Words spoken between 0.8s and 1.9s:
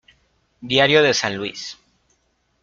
de San Luis.